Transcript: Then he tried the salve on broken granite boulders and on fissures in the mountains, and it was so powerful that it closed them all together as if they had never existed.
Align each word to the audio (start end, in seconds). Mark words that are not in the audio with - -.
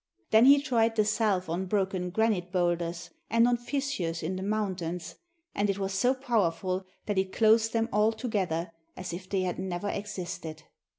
Then 0.31 0.45
he 0.45 0.59
tried 0.59 0.95
the 0.95 1.05
salve 1.05 1.47
on 1.47 1.67
broken 1.67 2.09
granite 2.09 2.51
boulders 2.51 3.11
and 3.29 3.47
on 3.47 3.55
fissures 3.55 4.23
in 4.23 4.35
the 4.35 4.41
mountains, 4.41 5.13
and 5.53 5.69
it 5.69 5.77
was 5.77 5.93
so 5.93 6.15
powerful 6.15 6.87
that 7.05 7.19
it 7.19 7.31
closed 7.31 7.71
them 7.71 7.87
all 7.93 8.11
together 8.11 8.71
as 8.97 9.13
if 9.13 9.29
they 9.29 9.41
had 9.41 9.59
never 9.59 9.89
existed. 9.89 10.63